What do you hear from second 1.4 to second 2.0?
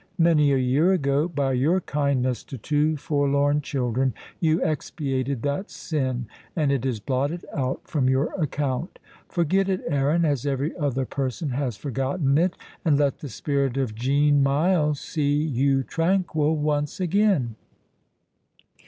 your